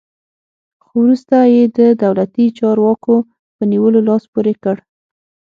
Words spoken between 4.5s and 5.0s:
کړ.